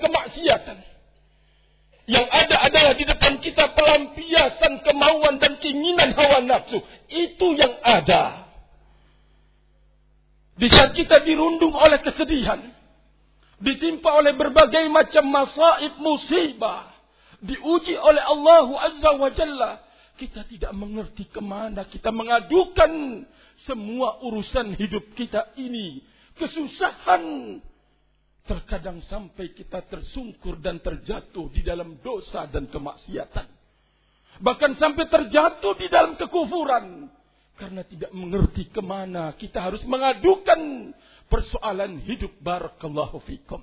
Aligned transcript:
kemaksiatan. 0.00 0.78
Yang 2.10 2.26
ada 2.26 2.56
adalah 2.66 2.92
di 2.98 3.04
depan 3.06 3.38
kita 3.38 3.70
pelampiasan 3.70 4.82
kemauan 4.82 5.38
dan 5.38 5.62
keinginan 5.62 6.10
hawa 6.18 6.42
nafsu. 6.42 6.82
Itu 7.06 7.54
yang 7.54 7.78
ada. 7.86 8.50
Di 10.58 10.66
saat 10.66 10.92
kita 10.92 11.22
dirundung 11.22 11.72
oleh 11.72 12.02
kesedihan, 12.02 12.60
ditimpa 13.62 14.10
oleh 14.10 14.34
berbagai 14.34 14.90
macam 14.90 15.24
masaib 15.30 15.96
musibah, 16.02 16.90
diuji 17.40 17.94
oleh 17.96 18.20
Allah 18.20 18.66
Azza 18.90 19.10
wa 19.16 19.30
Jalla, 19.30 19.80
kita 20.20 20.44
tidak 20.44 20.76
mengerti 20.76 21.24
ke 21.32 21.40
mana 21.40 21.88
kita 21.88 22.12
mengadukan 22.12 23.24
semua 23.64 24.20
urusan 24.20 24.76
hidup 24.76 25.16
kita 25.16 25.48
ini. 25.56 26.04
Kesusahan. 26.36 27.56
Terkadang 28.44 28.98
sampai 29.04 29.52
kita 29.52 29.84
tersungkur 29.86 30.58
dan 30.58 30.80
terjatuh 30.80 31.52
di 31.52 31.60
dalam 31.60 32.00
dosa 32.00 32.48
dan 32.48 32.66
kemaksiatan. 32.66 33.46
Bahkan 34.40 34.72
sampai 34.80 35.04
terjatuh 35.06 35.74
di 35.76 35.86
dalam 35.92 36.16
kekufuran. 36.16 37.06
Karena 37.54 37.84
tidak 37.84 38.08
mengerti 38.16 38.72
ke 38.72 38.80
mana 38.80 39.36
kita 39.36 39.60
harus 39.60 39.84
mengadukan 39.84 40.90
persoalan 41.28 42.00
hidup. 42.08 42.32
Barakallahu 42.40 43.20
fikum. 43.28 43.60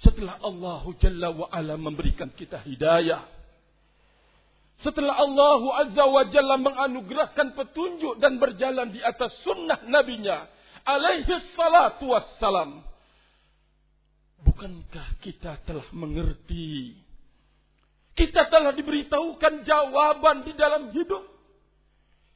Setelah 0.00 0.40
Allah 0.42 0.82
Jalla 0.98 1.28
wa'ala 1.30 1.78
memberikan 1.78 2.32
kita 2.32 2.58
hidayah 2.64 3.22
setelah 4.82 5.14
Allah 5.14 5.86
Azza 5.86 6.04
wa 6.08 6.24
Jalla 6.26 6.56
menganugerahkan 6.58 7.54
petunjuk 7.54 8.18
dan 8.18 8.42
berjalan 8.42 8.90
di 8.90 8.98
atas 8.98 9.30
sunnah 9.46 9.86
nabinya. 9.86 10.50
Alaihi 10.84 11.32
salatu 11.56 12.12
wassalam. 12.12 12.84
Bukankah 14.44 15.18
kita 15.24 15.56
telah 15.64 15.88
mengerti? 15.96 17.00
Kita 18.12 18.46
telah 18.46 18.76
diberitahukan 18.76 19.64
jawaban 19.64 20.44
di 20.44 20.52
dalam 20.54 20.92
hidup. 20.92 21.24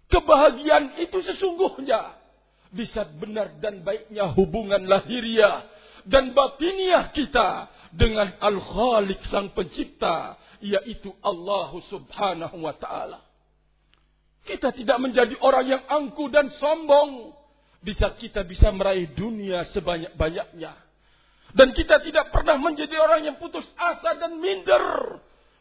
Kebahagiaan 0.09 0.97
itu 0.99 1.21
sesungguhnya. 1.21 2.17
Di 2.69 2.85
saat 2.89 3.17
benar 3.17 3.57
dan 3.61 3.81
baiknya 3.81 4.29
hubungan 4.37 4.85
lahiriah 4.85 5.65
dan 6.05 6.37
batiniah 6.37 7.13
kita 7.17 7.69
dengan 7.97 8.37
Al-Khaliq 8.41 9.25
Sang 9.29 9.53
Pencipta 9.57 10.37
yaitu 10.61 11.15
Allah 11.25 11.73
Subhanahu 11.89 12.57
wa 12.61 12.75
taala. 12.77 13.25
Kita 14.45 14.73
tidak 14.73 14.99
menjadi 15.01 15.37
orang 15.45 15.67
yang 15.69 15.83
angku 15.89 16.33
dan 16.33 16.49
sombong 16.57 17.37
bisa 17.79 18.11
kita 18.19 18.43
bisa 18.43 18.71
meraih 18.75 19.11
dunia 19.15 19.67
sebanyak-banyaknya. 19.71 20.73
Dan 21.55 21.73
kita 21.73 22.05
tidak 22.05 22.29
pernah 22.29 22.61
menjadi 22.61 22.93
orang 23.01 23.25
yang 23.25 23.37
putus 23.41 23.65
asa 23.79 24.19
dan 24.21 24.37
minder. 24.37 25.17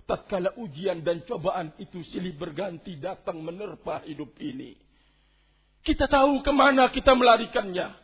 Tatkala 0.07 0.55
ujian 0.59 1.03
dan 1.03 1.23
cobaan 1.27 1.75
itu 1.79 1.99
silih 2.07 2.35
berganti 2.35 2.95
datang 2.99 3.43
menerpa 3.43 4.03
hidup 4.07 4.35
ini. 4.39 4.75
Kita 5.83 6.07
tahu 6.07 6.43
ke 6.43 6.51
mana 6.51 6.91
kita 6.91 7.15
melarikannya. 7.15 7.95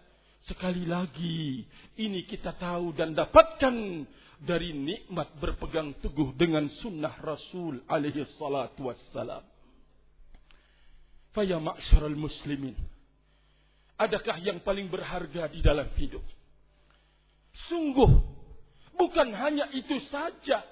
Sekali 0.44 0.84
lagi, 0.84 1.64
ini 2.00 2.28
kita 2.28 2.56
tahu 2.59 2.91
dan 2.91 3.16
dapatkan 3.16 3.75
dari 4.44 4.75
nikmat 4.75 5.31
berpegang 5.39 5.95
teguh 6.03 6.36
dengan 6.36 6.67
sunnah 6.84 7.16
Rasul 7.23 7.80
alaihi 7.88 8.28
salatu 8.36 8.91
wassalam. 8.91 9.44
Faya 11.31 11.58
ma'syaral 11.64 12.19
muslimin. 12.19 12.75
Adakah 13.98 14.38
yang 14.42 14.60
paling 14.62 14.90
berharga 14.90 15.48
di 15.50 15.60
dalam 15.62 15.88
hidup? 15.96 16.24
Sungguh, 17.70 18.10
bukan 18.98 19.30
hanya 19.38 19.70
itu 19.72 20.02
saja. 20.10 20.66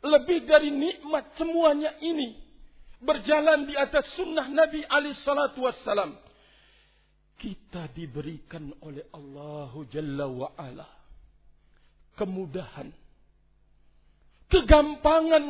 Lebih 0.00 0.48
dari 0.48 0.72
nikmat 0.72 1.36
semuanya 1.36 1.92
ini. 2.00 2.36
Berjalan 2.96 3.68
di 3.68 3.76
atas 3.76 4.08
sunnah 4.16 4.48
Nabi 4.48 4.80
alaihi 4.88 5.18
salatu 5.20 5.68
wassalam. 5.68 6.16
Kita 7.36 7.92
diberikan 7.92 8.72
oleh 8.80 9.04
Allah 9.12 9.72
Jalla 9.92 10.24
wa'ala 10.24 10.96
kemudahan, 12.16 12.88
kegampangan 14.48 15.44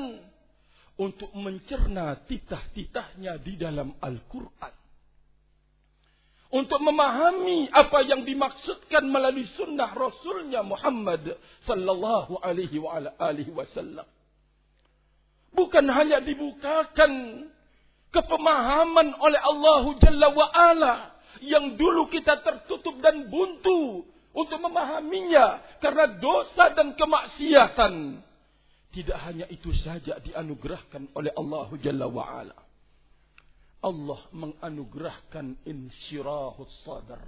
untuk 0.98 1.30
mencerna 1.32 2.18
titah-titahnya 2.26 3.38
di 3.40 3.54
dalam 3.54 3.94
Al-Quran. 4.02 4.74
Untuk 6.46 6.78
memahami 6.78 7.66
apa 7.74 8.06
yang 8.06 8.22
dimaksudkan 8.22 9.02
melalui 9.10 9.44
sunnah 9.58 9.90
Rasulnya 9.90 10.62
Muhammad 10.62 11.34
sallallahu 11.66 12.38
alaihi 12.38 12.78
wa 12.78 13.02
alihi 13.18 13.50
wasallam. 13.50 14.06
Bukan 15.50 15.84
hanya 15.90 16.22
dibukakan 16.22 17.44
kepemahaman 18.14 19.18
oleh 19.18 19.40
Allah 19.42 19.82
Jalla 19.98 20.28
wa 20.30 20.46
Ala 20.54 20.94
yang 21.42 21.74
dulu 21.74 22.08
kita 22.08 22.40
tertutup 22.40 22.96
dan 23.02 23.26
buntu 23.26 24.06
untuk 24.36 24.60
memahaminya 24.60 25.80
karena 25.80 26.14
dosa 26.20 26.76
dan 26.76 26.92
kemaksiatan. 26.92 28.20
Tidak 28.92 29.18
hanya 29.28 29.46
itu 29.52 29.72
saja 29.76 30.16
dianugerahkan 30.20 31.12
oleh 31.12 31.32
Allah 31.36 31.68
Jalla 31.80 32.06
wa'ala. 32.08 32.65
Allah 33.86 34.18
menganugerahkan 34.34 35.62
insyirahus 35.62 36.74
sadar. 36.82 37.22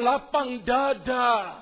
Lapang 0.00 0.64
dada 0.64 1.60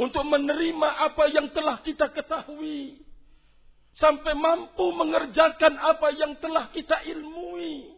untuk 0.00 0.24
menerima 0.24 0.88
apa 1.12 1.28
yang 1.28 1.52
telah 1.52 1.84
kita 1.84 2.08
ketahui. 2.08 3.04
Sampai 3.92 4.32
mampu 4.32 4.86
mengerjakan 4.96 5.76
apa 5.76 6.08
yang 6.16 6.40
telah 6.40 6.72
kita 6.72 7.04
ilmui. 7.04 7.92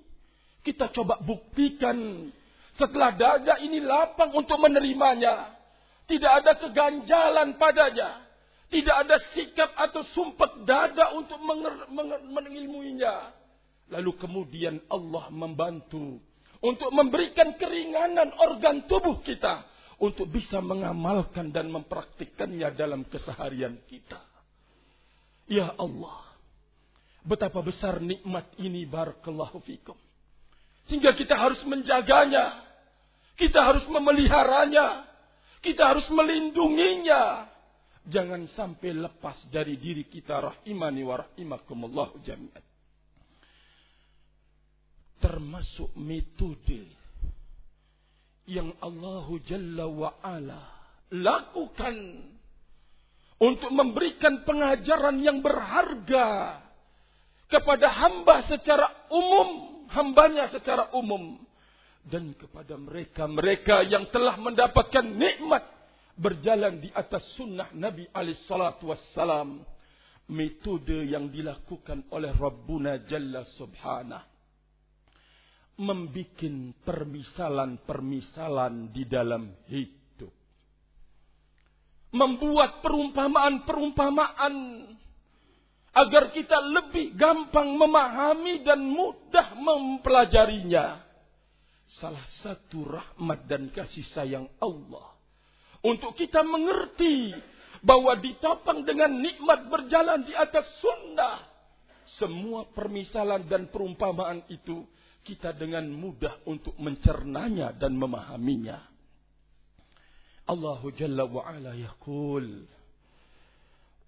Kita 0.66 0.90
coba 0.90 1.22
buktikan 1.22 2.26
setelah 2.74 3.14
dada 3.14 3.54
ini 3.62 3.78
lapang 3.78 4.34
untuk 4.34 4.58
menerimanya. 4.58 5.54
Tidak 6.10 6.32
ada 6.42 6.58
keganjalan 6.58 7.54
padanya. 7.54 8.18
Tidak 8.66 8.96
ada 9.04 9.20
sikap 9.36 9.70
atau 9.78 10.02
sumpah 10.10 10.64
dada 10.66 11.14
untuk 11.14 11.38
mengilmuinya. 12.32 13.41
Lalu 13.90 14.12
kemudian 14.20 14.78
Allah 14.86 15.32
membantu. 15.32 16.20
Untuk 16.62 16.94
memberikan 16.94 17.58
keringanan 17.58 18.30
organ 18.38 18.86
tubuh 18.86 19.18
kita. 19.24 19.66
Untuk 20.02 20.30
bisa 20.30 20.62
mengamalkan 20.62 21.54
dan 21.54 21.70
mempraktikkannya 21.70 22.68
dalam 22.74 23.06
keseharian 23.06 23.78
kita. 23.86 24.22
Ya 25.50 25.74
Allah. 25.74 26.22
Betapa 27.22 27.62
besar 27.62 28.02
nikmat 28.02 28.50
ini 28.58 28.82
barakallahu 28.86 29.62
fikum. 29.62 29.94
Sehingga 30.90 31.14
kita 31.14 31.38
harus 31.38 31.62
menjaganya. 31.62 32.66
Kita 33.38 33.62
harus 33.62 33.86
memeliharanya. 33.86 35.06
Kita 35.62 35.94
harus 35.94 36.06
melindunginya. 36.10 37.46
Jangan 38.02 38.50
sampai 38.50 38.98
lepas 38.98 39.38
dari 39.54 39.78
diri 39.78 40.02
kita 40.10 40.42
rahimani 40.42 41.06
wa 41.06 41.22
rahimakumullah 41.22 42.10
jami'an. 42.26 42.71
Termasuk 45.22 45.94
metode 45.94 46.82
yang 48.50 48.74
Allah 48.82 49.26
Jalla 49.46 49.86
wa'ala 49.86 50.62
lakukan 51.14 51.94
untuk 53.38 53.70
memberikan 53.70 54.42
pengajaran 54.42 55.22
yang 55.22 55.38
berharga 55.38 56.58
kepada 57.46 57.86
hamba 57.90 58.50
secara 58.50 58.86
umum 59.12 59.72
hambanya 59.92 60.48
secara 60.48 60.88
umum 60.96 61.36
dan 62.08 62.34
kepada 62.34 62.74
mereka-mereka 62.74 63.86
yang 63.86 64.08
telah 64.10 64.34
mendapatkan 64.40 65.04
nikmat 65.04 65.62
berjalan 66.18 66.82
di 66.82 66.90
atas 66.90 67.22
sunnah 67.38 67.70
Nabi 67.76 68.08
alaihissalatu 68.10 68.90
wassalam. 68.90 69.62
Metode 70.32 71.12
yang 71.12 71.28
dilakukan 71.28 72.08
oleh 72.08 72.32
Rabbuna 72.32 73.04
Jalla 73.04 73.44
Subhanah 73.58 74.31
membikin 75.80 76.76
permisalan-permisalan 76.84 78.92
di 78.92 79.08
dalam 79.08 79.48
hidup 79.70 80.02
membuat 82.12 82.84
perumpamaan-perumpamaan 82.84 84.54
agar 85.92 86.32
kita 86.32 86.56
lebih 86.60 87.16
gampang 87.16 87.76
memahami 87.76 88.64
dan 88.64 88.80
mudah 88.84 89.56
mempelajarinya. 89.56 91.00
Salah 92.00 92.24
satu 92.40 92.88
rahmat 92.88 93.44
dan 93.44 93.68
kasih 93.68 94.04
sayang 94.16 94.48
Allah 94.64 95.12
untuk 95.84 96.16
kita 96.16 96.40
mengerti 96.40 97.36
bahwa 97.84 98.16
ditopang 98.16 98.88
dengan 98.88 99.12
nikmat 99.20 99.68
berjalan 99.68 100.24
di 100.24 100.32
atas 100.32 100.64
sunnah. 100.80 101.52
Semua 102.16 102.64
permisalan 102.72 103.44
dan 103.48 103.68
perumpamaan 103.68 104.44
itu 104.48 104.84
kita 105.22 105.54
dengan 105.54 105.86
mudah 105.90 106.42
untuk 106.46 106.74
mencernanya 106.82 107.74
dan 107.74 107.94
memahaminya. 107.94 108.78
Allah 110.50 110.82
Jalla 110.98 111.24
wa 111.24 111.46
Ala 111.46 111.72
yaqul 111.78 112.66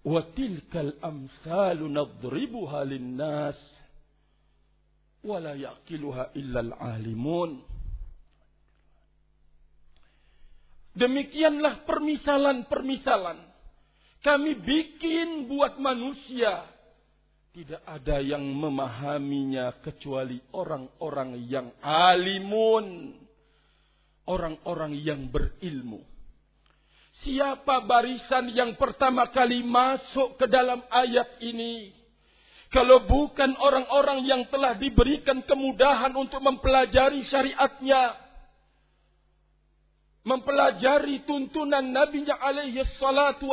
wa 0.05 0.21
tilkal 0.35 0.99
amsalu 1.01 1.89
nadribuha 1.89 2.85
linnas 2.85 3.57
wa 5.25 5.41
la 5.41 5.57
yaqiluha 5.57 6.35
illa 6.37 6.59
al-alimun 6.61 7.75
Demikianlah 10.95 11.83
permisalan-permisalan 11.83 13.35
kami 14.23 14.51
bikin 14.63 15.51
buat 15.51 15.75
manusia 15.75 16.71
tidak 17.55 17.79
ada 17.87 18.19
yang 18.19 18.43
memahaminya 18.43 19.79
kecuali 19.79 20.43
orang-orang 20.51 21.39
yang 21.47 21.71
alimun. 21.79 23.15
Orang-orang 24.27 24.97
yang 24.99 25.31
berilmu. 25.31 26.03
Siapa 27.23 27.85
barisan 27.87 28.51
yang 28.51 28.75
pertama 28.75 29.31
kali 29.31 29.63
masuk 29.63 30.35
ke 30.35 30.51
dalam 30.51 30.83
ayat 30.91 31.39
ini? 31.39 31.95
Kalau 32.73 33.07
bukan 33.07 33.55
orang-orang 33.55 34.27
yang 34.27 34.43
telah 34.51 34.75
diberikan 34.75 35.39
kemudahan 35.47 36.11
untuk 36.11 36.43
mempelajari 36.43 37.23
syariatnya. 37.23 38.19
Mempelajari 40.25 41.23
tuntunan 41.23 41.85
Nabi 41.85 42.25
alaihi 42.27 42.83
salatu 42.99 43.47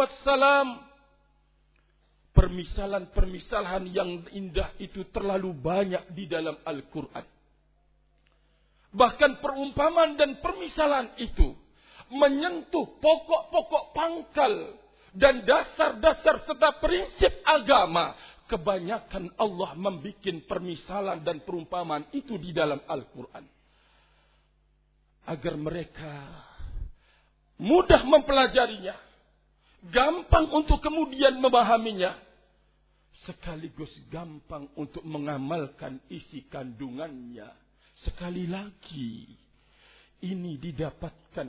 permisalan-permisalan 2.43 3.87
yang 3.95 4.27
indah 4.35 4.75
itu 4.83 5.07
terlalu 5.15 5.55
banyak 5.55 6.11
di 6.11 6.27
dalam 6.27 6.59
Al-Quran. 6.67 7.23
Bahkan 8.91 9.39
perumpamaan 9.39 10.19
dan 10.19 10.43
permisalan 10.43 11.15
itu 11.23 11.55
menyentuh 12.11 12.99
pokok-pokok 12.99 13.85
pangkal 13.95 14.75
dan 15.15 15.47
dasar-dasar 15.47 16.43
serta 16.43 16.83
prinsip 16.83 17.31
agama. 17.47 18.19
Kebanyakan 18.51 19.33
Allah 19.39 19.79
membuat 19.79 20.45
permisalan 20.45 21.23
dan 21.23 21.47
perumpamaan 21.47 22.11
itu 22.11 22.37
di 22.37 22.51
dalam 22.51 22.83
Al-Quran. 22.85 23.47
Agar 25.31 25.55
mereka 25.57 26.13
mudah 27.57 28.03
mempelajarinya 28.03 28.99
gampang 29.89 30.47
untuk 30.55 30.79
kemudian 30.79 31.43
memahaminya, 31.43 32.15
sekaligus 33.25 33.93
gampang 34.09 34.67
untuk 34.75 35.05
mengamalkan 35.05 36.01
isi 36.09 36.49
kandungannya. 36.49 37.49
Sekali 38.03 38.49
lagi, 38.49 39.29
ini 40.25 40.57
didapatkan 40.57 41.49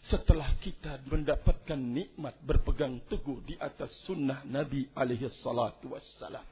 setelah 0.00 0.48
kita 0.64 1.04
mendapatkan 1.04 1.76
nikmat 1.76 2.32
berpegang 2.40 3.04
teguh 3.04 3.44
di 3.44 3.54
atas 3.60 3.92
sunnah 4.08 4.40
Nabi 4.48 4.88
alaihi 4.96 5.28
salatu 5.44 5.92
wassalam. 5.92 6.44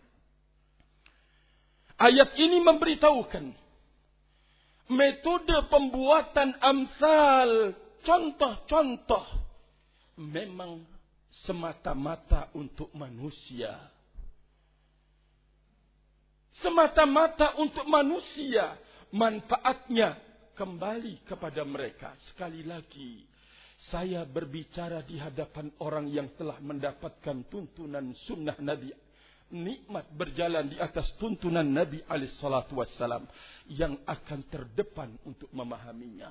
Ayat 1.99 2.37
ini 2.37 2.63
memberitahukan 2.63 3.47
metode 4.93 5.57
pembuatan 5.73 6.55
amsal, 6.61 7.75
contoh-contoh 8.05 9.27
memang 10.21 10.85
semata-mata 11.43 12.53
untuk 12.55 12.93
manusia. 12.95 13.75
Semata-mata 16.61 17.59
untuk 17.61 17.87
manusia. 17.87 18.77
Manfaatnya 19.15 20.19
kembali 20.53 21.25
kepada 21.25 21.65
mereka. 21.65 22.13
Sekali 22.29 22.67
lagi, 22.67 23.25
saya 23.89 24.27
berbicara 24.27 25.07
di 25.07 25.17
hadapan 25.17 25.71
orang 25.81 26.11
yang 26.11 26.29
telah 26.35 26.59
mendapatkan 26.59 27.47
tuntunan 27.49 28.13
sunnah 28.27 28.59
Nabi. 28.59 28.91
Nikmat 29.49 30.13
berjalan 30.13 30.69
di 30.69 30.77
atas 30.77 31.09
tuntunan 31.17 31.65
Nabi 31.65 32.05
alaihissalatu 32.05 32.77
wassalam. 32.77 33.25
Yang 33.71 33.97
akan 34.05 34.41
terdepan 34.53 35.17
untuk 35.25 35.49
memahaminya. 35.55 36.29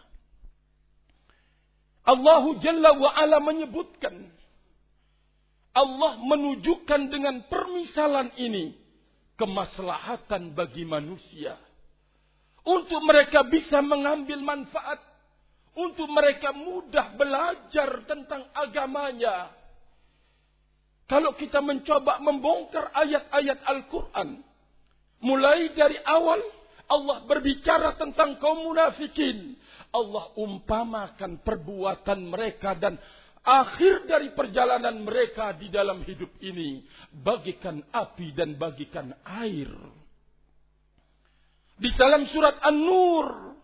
Allah 2.08 2.44
Jalla 2.64 2.96
wa 2.96 3.12
ala 3.12 3.44
menyebutkan 3.44 4.16
Allah 5.78 6.18
menunjukkan 6.24 7.02
dengan 7.14 7.46
permisalan 7.46 8.34
ini 8.40 8.74
kemaslahatan 9.38 10.51
bagi 10.57 10.84
manusia. 10.84 11.56
Untuk 12.68 13.00
mereka 13.06 13.48
bisa 13.48 13.80
mengambil 13.80 14.44
manfaat. 14.44 15.00
Untuk 15.78 16.10
mereka 16.10 16.51
mudah 16.51 17.13
belajar 17.13 18.01
tentang 18.10 18.50
agamanya. 18.51 19.54
Kalau 21.07 21.38
kita 21.38 21.63
mencoba 21.63 22.19
membongkar 22.19 22.92
ayat-ayat 22.92 23.63
Al-Quran 23.63 24.44
mulai 25.24 25.72
dari 25.72 25.95
awal 26.04 26.42
Allah 26.88 27.24
berbicara 27.28 28.00
tentang 28.00 28.40
kaum 28.40 28.63
munafikin. 28.63 29.60
Allah 29.92 30.31
umpamakan 30.40 31.44
perbuatan 31.44 32.19
mereka 32.28 32.75
dan 32.80 32.95
akhir 33.48 34.12
dari 34.12 34.36
perjalanan 34.36 35.08
mereka 35.08 35.56
di 35.56 35.72
dalam 35.72 36.04
hidup 36.04 36.36
ini 36.44 36.84
bagikan 37.16 37.80
api 37.96 38.36
dan 38.36 38.60
bagikan 38.60 39.16
air. 39.24 39.72
Di 41.80 41.90
dalam 41.96 42.28
surat 42.28 42.60
An-Nur, 42.60 43.56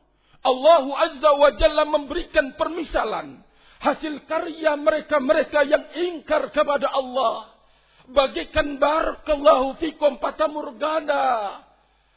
Allah 0.48 0.86
Azza 1.04 1.32
wa 1.36 1.52
Jalla 1.60 1.84
memberikan 1.84 2.56
permisalan 2.56 3.44
hasil 3.84 4.24
karya 4.24 4.80
mereka-mereka 4.80 5.68
yang 5.68 5.84
ingkar 6.00 6.48
kepada 6.56 6.88
Allah. 6.88 7.52
Bagikan 8.08 8.80
barakallahu 8.80 9.80
fikum 9.84 10.20
patamurgana. 10.24 11.60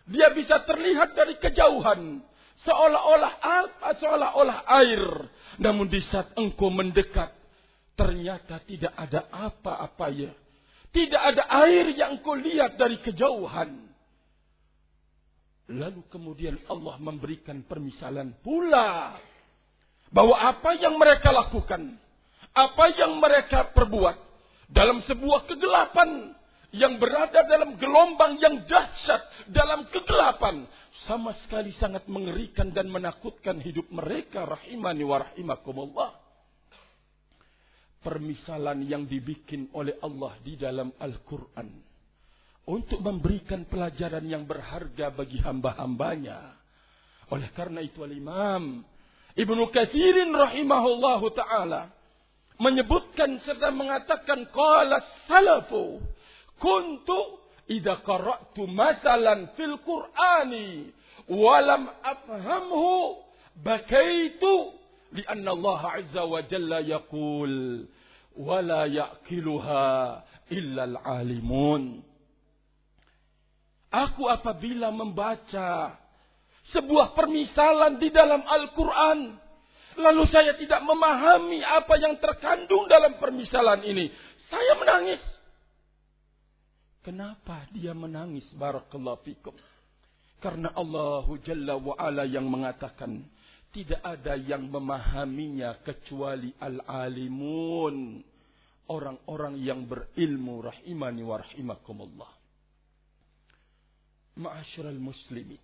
Dia 0.06 0.30
bisa 0.30 0.62
terlihat 0.62 1.18
dari 1.18 1.34
kejauhan 1.42 2.22
seolah-olah 2.62 3.32
seolah-olah 4.00 4.58
air 4.80 5.04
namun 5.60 5.86
di 5.92 6.00
saat 6.00 6.32
engkau 6.34 6.72
mendekat 6.72 7.35
ternyata 7.96 8.60
tidak 8.62 8.92
ada 8.94 9.26
apa-apa 9.32 10.06
ya. 10.12 10.32
Tidak 10.92 11.22
ada 11.22 11.50
air 11.66 11.92
yang 11.92 12.20
engkau 12.20 12.36
lihat 12.36 12.78
dari 12.78 13.00
kejauhan. 13.02 13.84
Lalu 15.66 16.06
kemudian 16.06 16.56
Allah 16.70 16.94
memberikan 17.02 17.66
permisalan 17.66 18.38
pula 18.38 19.18
bahwa 20.14 20.36
apa 20.38 20.78
yang 20.78 20.94
mereka 20.94 21.34
lakukan 21.34 21.98
apa 22.56 22.84
yang 22.96 23.20
mereka 23.20 23.68
perbuat 23.76 24.16
dalam 24.72 25.04
sebuah 25.04 25.44
kegelapan 25.44 26.32
yang 26.72 26.96
berada 26.96 27.44
dalam 27.46 27.76
gelombang 27.76 28.40
yang 28.40 28.64
dahsyat 28.64 29.22
dalam 29.52 29.86
kegelapan 29.92 30.64
sama 31.04 31.36
sekali 31.44 31.70
sangat 31.76 32.08
mengerikan 32.08 32.72
dan 32.72 32.88
menakutkan 32.88 33.60
hidup 33.60 33.86
mereka 33.92 34.48
rahimani 34.48 35.04
wa 35.04 35.20
rahimakumullah 35.22 36.10
permisalan 38.06 38.86
yang 38.86 39.10
dibikin 39.10 39.66
oleh 39.74 39.98
Allah 39.98 40.38
di 40.46 40.54
dalam 40.54 40.94
Al-Quran. 41.02 41.66
Untuk 42.70 43.02
memberikan 43.02 43.66
pelajaran 43.66 44.22
yang 44.22 44.46
berharga 44.46 45.10
bagi 45.10 45.42
hamba-hambanya. 45.42 46.54
Oleh 47.34 47.50
karena 47.50 47.82
itu 47.82 48.06
al-imam 48.06 48.86
Ibnu 49.36 49.68
Katsirin 49.68 50.30
rahimahullahu 50.30 51.26
taala 51.34 51.92
menyebutkan 52.56 53.36
serta 53.44 53.68
mengatakan 53.68 54.48
qala 54.48 55.02
salafu 55.28 56.00
kuntu 56.56 57.44
idza 57.68 58.00
qara'tu 58.00 58.64
masalan 58.64 59.52
fil 59.58 59.76
qur'ani 59.84 60.88
wa 61.28 61.56
lam 61.60 61.82
afhamhu 62.00 63.20
bakaitu 63.60 64.72
lianna 65.12 65.52
Allah 65.52 65.80
azza 66.00 66.22
wa 66.24 66.40
jalla 66.48 66.80
yaqul 66.80 67.84
wa 68.36 68.60
la 68.60 68.84
yaqiluha 68.84 69.86
illa 70.52 70.82
al-alimun 70.84 72.04
Aku 73.96 74.28
apabila 74.28 74.92
membaca 74.92 75.96
sebuah 76.68 77.14
permisalan 77.14 77.96
di 77.96 78.12
dalam 78.12 78.42
Al-Quran. 78.44 79.40
Lalu 79.96 80.24
saya 80.28 80.52
tidak 80.60 80.84
memahami 80.84 81.64
apa 81.64 81.96
yang 81.96 82.20
terkandung 82.20 82.84
dalam 82.90 83.16
permisalan 83.16 83.80
ini. 83.88 84.12
Saya 84.52 84.76
menangis. 84.76 85.22
Kenapa 87.00 87.64
dia 87.72 87.96
menangis? 87.96 88.44
Barakallahu 88.52 89.22
fikum. 89.24 89.54
Karena 90.36 90.68
Allah 90.76 91.24
Jalla 91.40 91.80
wa'ala 91.80 92.28
yang 92.28 92.44
mengatakan. 92.44 93.24
Tidak 93.72 94.00
ada 94.00 94.34
yang 94.36 94.68
memahaminya 94.72 95.80
kecuali 95.84 96.52
al-alimun. 96.60 98.22
Orang-orang 98.86 99.58
yang 99.58 99.82
berilmu 99.84 100.62
rahimani 100.62 101.22
wa 101.26 101.42
rahimakumullah. 101.42 102.30
Ma'asyiral 104.38 105.00
muslimin. 105.00 105.58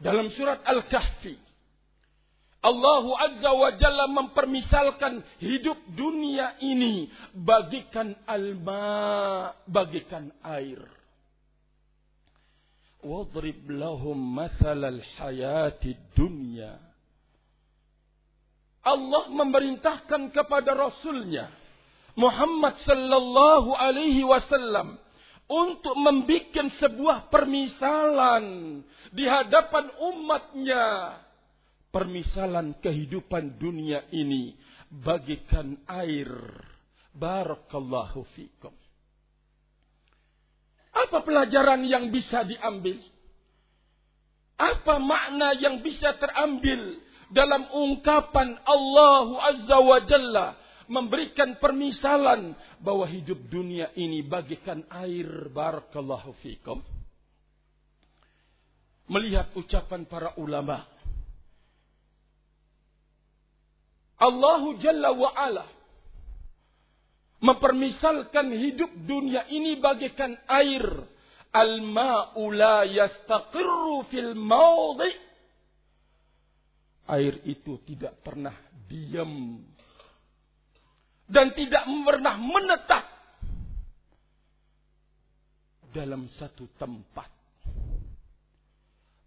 Dalam 0.00 0.26
surat 0.32 0.64
Al-Kahfi. 0.64 1.36
Allah 2.64 3.04
Azza 3.28 3.50
wa 3.52 3.70
Jalla 3.76 4.08
mempermisalkan 4.08 5.20
hidup 5.36 5.76
dunia 5.92 6.56
ini 6.64 7.12
bagikan 7.36 8.16
alma, 8.24 9.52
bagikan 9.68 10.32
air. 10.40 10.80
Wadrib 13.04 13.68
lahum 13.68 14.16
mathalal 14.16 15.04
hayati 15.20 15.94
dunya. 16.16 16.80
Allah 18.84 19.28
memerintahkan 19.32 20.32
kepada 20.32 20.76
Rasulnya 20.76 21.48
Muhammad 22.14 22.76
sallallahu 22.84 23.72
alaihi 23.74 24.22
wasallam 24.24 25.00
untuk 25.48 25.96
membuat 25.96 26.72
sebuah 26.80 27.28
permisalan 27.28 28.80
di 29.12 29.24
hadapan 29.28 29.88
umatnya 30.00 31.20
permisalan 31.94 32.74
kehidupan 32.82 33.54
dunia 33.54 34.02
ini 34.10 34.58
bagikan 34.90 35.78
air. 35.86 36.30
Barakallahu 37.14 38.26
fikum. 38.34 38.74
Apa 40.94 41.26
pelajaran 41.26 41.82
yang 41.84 42.14
bisa 42.14 42.46
diambil? 42.46 43.02
Apa 44.54 45.02
makna 45.02 45.58
yang 45.58 45.82
bisa 45.82 46.14
terambil 46.14 47.02
dalam 47.34 47.66
ungkapan 47.74 48.54
Allah 48.62 49.26
Azza 49.50 49.78
wa 49.82 49.98
Jalla 50.06 50.54
memberikan 50.86 51.58
permisalan 51.58 52.54
bahwa 52.78 53.08
hidup 53.10 53.40
dunia 53.50 53.90
ini 53.98 54.22
bagikan 54.22 54.86
air 54.86 55.50
barakallahu 55.50 56.30
fikum. 56.38 56.78
Melihat 59.10 59.52
ucapan 59.58 60.08
para 60.08 60.32
ulama 60.40 60.86
Allahu 64.16 64.80
Jalla 64.80 65.12
wa 65.12 65.34
Ala 65.34 65.66
mempermisalkan 67.40 68.52
hidup 68.52 68.90
dunia 69.06 69.48
ini 69.50 69.78
bagaikan 69.78 70.34
air. 70.46 70.84
Al-ma'u 71.54 72.50
la 72.50 72.82
yastaqirru 72.82 74.06
fil 74.10 74.34
mawdi. 74.34 75.10
Air 77.10 77.38
itu 77.46 77.78
tidak 77.86 78.18
pernah 78.22 78.54
diam. 78.90 79.62
Dan 81.24 81.54
tidak 81.54 81.86
pernah 81.86 82.34
menetap. 82.36 83.04
Dalam 85.94 86.26
satu 86.26 86.66
tempat. 86.74 87.30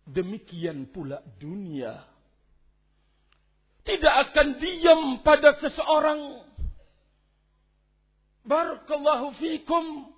Demikian 0.07 0.87
pula 0.91 1.19
dunia 1.39 2.17
tidak 3.87 4.13
akan 4.29 4.47
diam 4.59 5.01
pada 5.23 5.55
seseorang. 5.63 6.43
Barakallahu 8.47 9.35
fikum. 9.37 10.15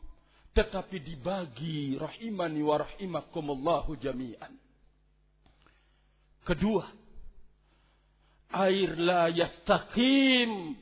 Tetapi 0.54 0.98
dibagi 1.02 1.98
rahimani 1.98 2.62
wa 2.62 2.82
rahimakumullahu 2.82 3.98
jami'an. 3.98 4.54
Kedua. 6.46 6.86
Air 8.54 8.98
la 8.98 9.30
yastaqim. 9.30 10.78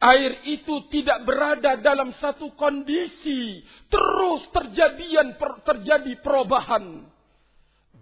Air 0.00 0.32
itu 0.44 0.84
tidak 0.92 1.24
berada 1.24 1.80
dalam 1.80 2.12
satu 2.20 2.52
kondisi. 2.56 3.64
Terus 3.88 4.44
terjadian, 4.52 5.36
terjadi 5.64 6.12
perubahan. 6.20 7.08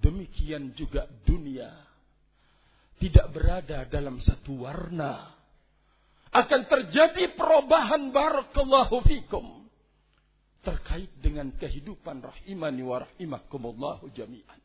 Demikian 0.02 0.74
juga 0.74 1.06
dunia 1.22 1.92
tidak 3.02 3.34
berada 3.34 3.82
dalam 3.90 4.22
satu 4.22 4.62
warna. 4.62 5.41
Akan 6.32 6.64
terjadi 6.64 7.36
perubahan 7.36 8.08
barakallahu 8.08 9.04
fikum. 9.04 9.68
Terkait 10.64 11.10
dengan 11.20 11.52
kehidupan 11.58 12.22
rahimani 12.22 12.82
wa 12.86 13.04
rahimakumullahu 13.04 14.08
jami'an. 14.14 14.60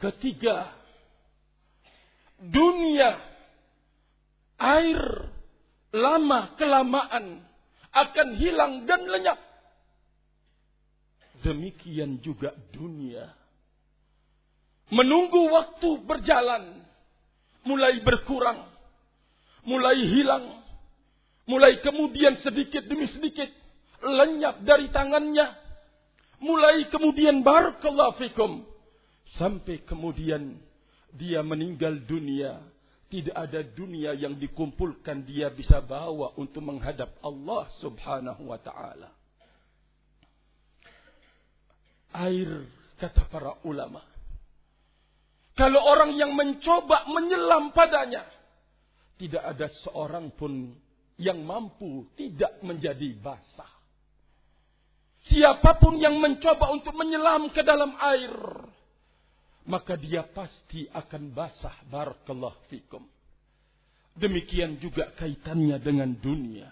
Ketiga, 0.00 0.72
dunia, 2.40 3.18
air, 4.56 5.02
lama 5.92 6.54
kelamaan 6.56 7.44
akan 7.92 8.28
hilang 8.38 8.88
dan 8.88 9.04
lenyap. 9.04 9.38
Demikian 11.42 12.22
juga 12.22 12.54
dunia 12.70 13.42
menunggu 14.92 15.48
waktu 15.48 16.04
berjalan, 16.04 16.84
mulai 17.64 18.04
berkurang, 18.04 18.68
mulai 19.66 19.98
hilang, 20.02 20.46
mulai 21.46 21.78
kemudian 21.82 22.38
sedikit 22.42 22.86
demi 22.86 23.06
sedikit 23.10 23.48
lenyap 24.02 24.62
dari 24.66 24.90
tangannya, 24.90 25.46
mulai 26.42 26.86
kemudian 26.90 27.40
barakallahu 27.42 28.18
fikum, 28.18 28.66
sampai 29.38 29.82
kemudian 29.86 30.58
dia 31.14 31.40
meninggal 31.42 31.98
dunia. 32.02 32.60
Tidak 33.12 33.36
ada 33.36 33.60
dunia 33.60 34.16
yang 34.16 34.40
dikumpulkan 34.40 35.20
dia 35.28 35.52
bisa 35.52 35.84
bawa 35.84 36.32
untuk 36.40 36.64
menghadap 36.64 37.12
Allah 37.20 37.68
subhanahu 37.76 38.48
wa 38.48 38.56
ta'ala. 38.56 39.12
Air, 42.16 42.64
kata 42.96 43.28
para 43.28 43.60
ulama 43.68 44.00
kalau 45.52 45.84
orang 45.84 46.16
yang 46.16 46.32
mencoba 46.32 47.04
menyelam 47.12 47.76
padanya, 47.76 48.24
tidak 49.20 49.42
ada 49.44 49.66
seorang 49.86 50.32
pun 50.34 50.72
yang 51.20 51.40
mampu 51.44 52.08
tidak 52.18 52.58
menjadi 52.64 53.14
basah. 53.20 53.70
Siapa 55.22 55.78
pun 55.78 56.02
yang 56.02 56.18
mencoba 56.18 56.74
untuk 56.74 56.98
menyelam 56.98 57.46
ke 57.54 57.62
dalam 57.62 57.94
air, 57.94 58.34
maka 59.70 59.94
dia 59.94 60.26
pasti 60.26 60.90
akan 60.90 61.30
basah. 61.30 61.78
Barakallah 61.86 62.58
fikum. 62.66 63.06
Demikian 64.18 64.82
juga 64.82 65.14
kaitannya 65.14 65.78
dengan 65.78 66.10
dunia. 66.18 66.68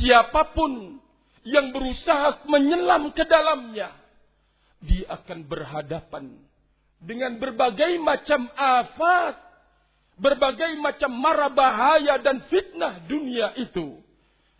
Siapa 0.00 0.56
pun 0.56 0.98
yang 1.44 1.70
berusaha 1.70 2.48
menyelam 2.48 3.12
ke 3.12 3.22
dalamnya, 3.28 3.92
dia 4.80 5.04
akan 5.12 5.44
berhadapan 5.44 6.32
dengan 7.04 7.36
berbagai 7.36 8.00
macam 8.00 8.48
afat, 8.56 9.36
berbagai 10.18 10.78
macam 10.78 11.10
mara 11.14 11.50
bahaya 11.50 12.18
dan 12.22 12.42
fitnah 12.46 13.02
dunia 13.06 13.54
itu. 13.58 13.98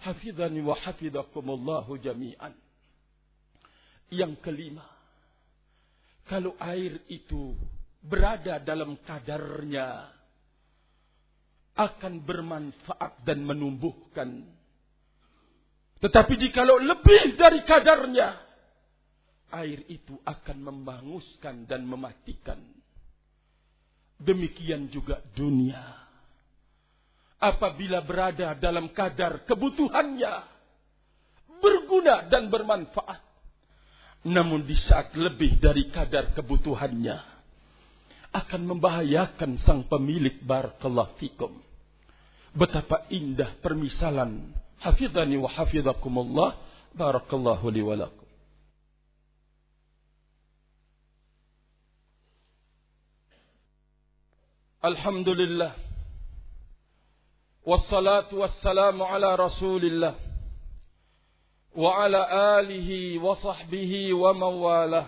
Hafidhani 0.03 0.61
wa 0.61 0.77
hafidhakumullahu 0.77 1.97
jami'an. 2.03 2.53
Yang 4.13 4.37
kelima, 4.45 4.85
kalau 6.29 6.53
air 6.61 7.01
itu 7.09 7.57
berada 8.05 8.61
dalam 8.61 9.01
kadarnya, 9.01 10.13
akan 11.75 12.23
bermanfaat 12.23 13.27
dan 13.27 13.43
menumbuhkan. 13.43 14.47
Tetapi 15.99 16.33
jikalau 16.37 16.79
lebih 16.79 17.35
dari 17.35 17.65
kadarnya, 17.67 18.39
air 19.51 19.83
itu 19.91 20.15
akan 20.23 20.59
membanguskan 20.63 21.67
dan 21.67 21.83
mematikan. 21.87 22.61
Demikian 24.25 24.89
juga 24.89 25.21
dunia. 25.37 25.81
Apabila 27.37 28.01
berada 28.01 28.57
dalam 28.57 28.89
kadar 28.97 29.45
kebutuhannya, 29.45 30.33
berguna 31.61 32.25
dan 32.33 32.49
bermanfaat. 32.49 33.21
Namun 34.25 34.65
di 34.65 34.73
saat 34.73 35.13
lebih 35.13 35.61
dari 35.61 35.93
kadar 35.93 36.33
kebutuhannya, 36.33 37.21
akan 38.35 38.63
membahayakan 38.67 39.61
sang 39.61 39.85
pemilik 39.85 40.41
barakallahu 40.41 41.15
fikum. 41.21 41.53
Betapa 42.57 43.07
indah 43.13 43.55
permisalan. 43.61 44.57
Hafidhani 44.81 45.39
wa 45.39 45.51
hafidhakumullah. 45.53 46.57
Barakallahu 46.97 47.67
li 47.71 47.83
walakum. 47.83 48.24
الحمد 54.85 55.29
لله 55.29 55.73
والصلاة 57.67 58.35
والسلام 58.35 59.03
على 59.03 59.35
رسول 59.35 59.85
الله 59.85 60.15
وعلى 61.77 62.21
آله 62.61 63.19
وصحبه 63.19 64.15
ومن 64.15 64.43
والاه 64.43 65.07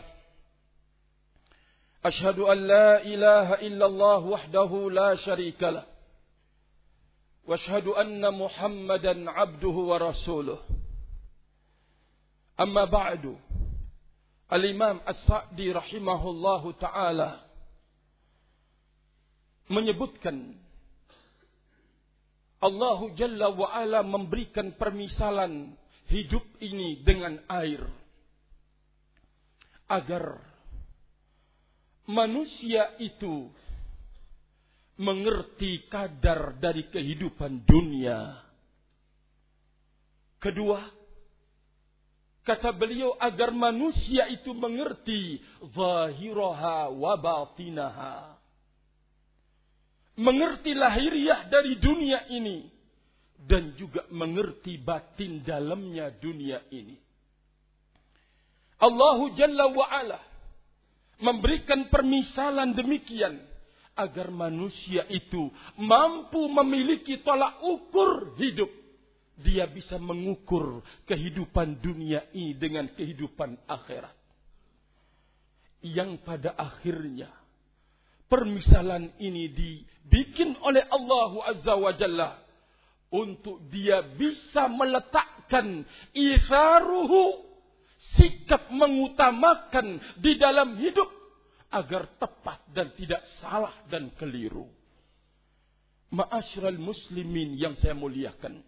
أشهد 2.05 2.39
أن 2.39 2.59
لا 2.67 3.03
إله 3.05 3.55
إلا 3.55 3.87
الله 3.87 4.19
وحده 4.19 4.91
لا 4.91 5.15
شريك 5.15 5.63
له 5.63 5.85
وأشهد 7.47 7.87
أن 7.87 8.35
محمدا 8.35 9.31
عبده 9.31 9.69
ورسوله. 9.69 10.59
أما 12.61 12.85
بعد 12.85 13.37
الإمام 14.53 15.01
السعدي 15.09 15.73
رحمه 15.73 16.31
الله 16.31 16.73
تعالى 16.73 17.46
menyebutkan 19.67 20.55
Allah 22.63 22.99
Jalla 23.15 23.53
wa 23.53 23.69
ala 23.71 24.01
memberikan 24.01 24.75
permisalan 24.75 25.77
hidup 26.09 26.43
ini 26.63 27.03
dengan 27.05 27.39
air 27.51 27.83
agar 29.87 30.41
manusia 32.07 32.95
itu 32.99 33.51
mengerti 34.97 35.87
kadar 35.93 36.57
dari 36.57 36.89
kehidupan 36.89 37.63
dunia. 37.69 38.41
Kedua, 40.41 40.81
kata 42.47 42.73
beliau 42.73 43.13
agar 43.21 43.53
manusia 43.53 44.31
itu 44.33 44.57
mengerti 44.57 45.43
zahiraha 45.77 46.89
wa 46.89 47.15
batinaha. 47.19 48.36
Mengerti 50.17 50.73
lahiriah 50.73 51.45
dari 51.53 51.77
dunia 51.77 52.25
ini 52.33 52.65
dan 53.37 53.77
juga 53.77 54.09
mengerti 54.09 54.81
batin 54.81 55.45
dalamnya 55.45 56.09
dunia 56.17 56.65
ini. 56.73 56.97
Allahu 58.81 59.33
Jalla 59.37 59.73
wa 59.73 59.87
ala 59.89 60.21
memberikan 61.21 61.89
permisalan 61.89 62.77
demikian 62.77 63.41
agar 63.97 64.29
manusia 64.29 65.09
itu 65.09 65.49
mampu 65.81 66.45
memiliki 66.53 67.25
tolak 67.25 67.61
ukur 67.65 68.37
hidup. 68.37 68.69
Dia 69.37 69.69
bisa 69.69 70.01
mengukur 70.01 70.81
kehidupan 71.05 71.81
dunia 71.81 72.25
ini 72.33 72.57
dengan 72.57 72.89
kehidupan 72.93 73.69
akhirat. 73.69 74.17
Yang 75.85 76.25
pada 76.25 76.57
akhirnya 76.57 77.29
permisalan 78.27 79.11
ini 79.23 79.51
dibikin 79.51 80.59
oleh 80.63 80.85
Allah 80.91 81.33
Azza 81.51 81.75
wa 81.79 81.93
Jalla 81.95 82.31
untuk 83.11 83.63
dia 83.71 84.03
bisa 84.03 84.67
meletakkan 84.67 85.87
isaruhu 86.11 87.47
sikap 88.19 88.69
mengutamakan 88.71 89.99
di 90.19 90.37
dalam 90.37 90.77
hidup 90.77 91.09
agar 91.73 92.07
tepat 92.19 92.63
dan 92.71 92.93
tidak 92.95 93.23
salah 93.43 93.75
dan 93.91 94.11
keliru. 94.15 94.67
Ma'asyiral 96.15 96.79
muslimin 96.79 97.59
yang 97.59 97.75
saya 97.83 97.93
muliakan. 97.99 98.63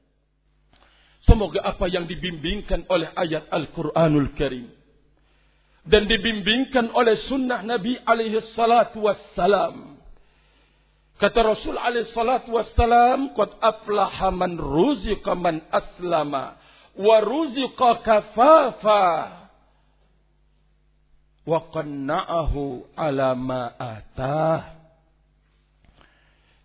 Semoga 1.23 1.63
apa 1.67 1.87
yang 1.91 2.07
dibimbingkan 2.07 2.87
oleh 2.91 3.11
ayat 3.15 3.51
Al-Quranul 3.51 4.35
Karim. 4.39 4.78
Dan 5.89 6.05
dibimbingkan 6.05 6.93
oleh 6.93 7.17
sunnah 7.17 7.65
Nabi 7.65 7.97
alaihi 8.05 8.45
salatu 8.53 9.09
wassalam. 9.09 9.97
Kata 11.17 11.41
Rasul 11.43 11.81
alaihi 11.81 12.13
salatu 12.13 12.53
wassalam. 12.53 13.33
Qad 13.33 13.57
aflaha 13.57 14.29
man 14.29 14.61
ruziqa 14.61 15.33
man 15.33 15.65
aslama. 15.73 16.61
Wa 16.93 17.25
ruziqa 17.25 18.05
kafafa 18.05 19.07
wa 21.49 21.65
qanna'ahu 21.73 22.93
ala 22.93 23.33
ma 23.33 23.73
atah. 23.81 24.77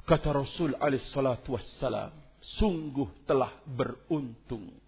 Kata 0.03 0.35
Rasul 0.35 0.75
alaihi 0.75 1.07
salatu 1.15 1.55
wassalam, 1.55 2.11
sungguh 2.59 3.23
telah 3.23 3.55
beruntung 3.63 4.82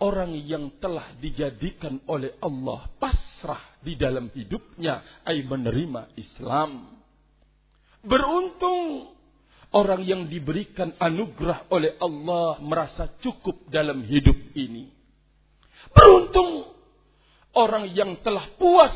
orang 0.00 0.36
yang 0.44 0.76
telah 0.76 1.16
dijadikan 1.16 1.96
oleh 2.04 2.36
Allah 2.44 2.84
pasrah 3.00 3.80
di 3.80 3.96
dalam 3.96 4.28
hidupnya 4.32 5.24
ay 5.24 5.40
menerima 5.46 6.12
Islam. 6.20 7.00
Beruntung 8.04 9.12
orang 9.72 10.04
yang 10.04 10.28
diberikan 10.28 10.92
anugerah 11.00 11.68
oleh 11.72 11.96
Allah 11.98 12.60
merasa 12.60 13.08
cukup 13.24 13.66
dalam 13.72 14.04
hidup 14.04 14.36
ini. 14.52 14.92
Beruntung 15.90 16.76
orang 17.56 17.88
yang 17.96 18.20
telah 18.20 18.52
puas 18.60 18.94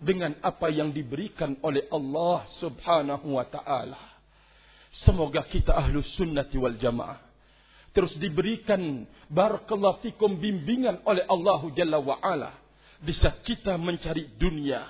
dengan 0.00 0.34
apa 0.40 0.72
yang 0.72 0.90
diberikan 0.90 1.56
oleh 1.60 1.84
Allah 1.92 2.48
Subhanahu 2.60 3.36
wa 3.36 3.44
taala. 3.44 4.00
Semoga 5.04 5.42
kita 5.46 5.74
ahlus 5.74 6.06
sunnati 6.16 6.54
wal 6.54 6.78
jamaah 6.78 7.23
terus 7.94 8.12
diberikan 8.18 9.06
barakallahu 9.30 10.02
fikum 10.02 10.36
bimbingan 10.36 11.00
oleh 11.06 11.22
Allah 11.30 11.62
Jalla 11.72 12.02
wa 12.02 12.18
ala 12.18 12.52
di 13.00 13.14
saat 13.14 13.40
kita 13.46 13.78
mencari 13.78 14.34
dunia 14.34 14.82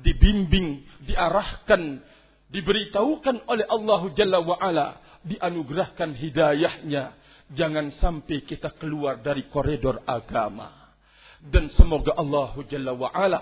dibimbing 0.00 0.82
diarahkan 1.04 2.00
diberitahukan 2.48 3.44
oleh 3.46 3.66
Allah 3.68 4.00
Jalla 4.16 4.40
wa 4.40 4.56
ala 4.56 5.06
dianugerahkan 5.26 6.14
hidayahnya. 6.14 7.18
Jangan 7.50 7.94
sampai 7.98 8.42
kita 8.46 8.74
keluar 8.78 9.22
dari 9.22 9.46
koridor 9.50 10.02
agama. 10.06 10.94
Dan 11.42 11.70
semoga 11.74 12.14
Allah 12.18 12.58
Jalla 12.66 12.90
wa'ala 12.96 13.38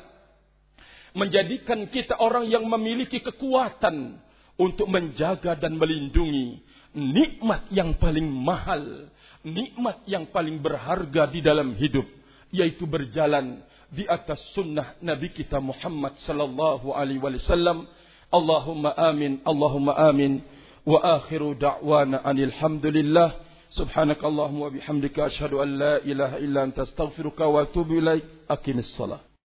menjadikan 1.15 1.89
kita 1.89 2.19
orang 2.19 2.51
yang 2.51 2.67
memiliki 2.67 3.23
kekuatan 3.23 4.19
untuk 4.59 4.91
menjaga 4.91 5.55
dan 5.57 5.79
melindungi 5.79 6.61
nikmat 6.95 7.69
yang 7.75 7.99
paling 7.99 8.25
mahal, 8.25 9.11
nikmat 9.43 10.01
yang 10.07 10.31
paling 10.31 10.63
berharga 10.63 11.27
di 11.29 11.43
dalam 11.43 11.75
hidup, 11.75 12.07
yaitu 12.55 12.87
berjalan 12.87 13.61
di 13.91 14.07
atas 14.07 14.41
sunnah 14.55 14.95
Nabi 15.03 15.31
kita 15.35 15.59
Muhammad 15.59 16.15
sallallahu 16.23 16.95
alaihi 16.95 17.21
wasallam. 17.21 17.87
Allahumma 18.31 18.95
amin, 18.99 19.43
Allahumma 19.47 19.95
amin. 20.11 20.43
Wa 20.87 21.23
akhiru 21.23 21.55
da'wana 21.55 22.23
anil 22.27 22.51
hamdulillah. 22.51 23.43
Subhanakallahumma 23.75 24.71
wa 24.71 24.75
bihamdika 24.75 25.31
ashhadu 25.31 25.63
an 25.63 25.79
la 25.79 25.95
ilaha 26.03 26.39
illa 26.39 26.63
anta 26.63 26.83
astaghfiruka 26.83 27.47
wa 27.47 27.63
atubu 27.63 27.99
ilaik. 27.99 28.23
Aqimissalah. 28.51 29.34